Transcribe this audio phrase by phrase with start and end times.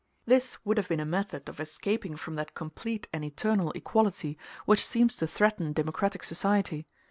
[0.25, 4.35] This would have been a method of escaping from that complete and eternal equality
[4.65, 6.87] which seems to threaten democratic society.